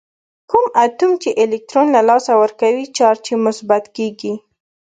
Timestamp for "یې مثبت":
3.31-3.83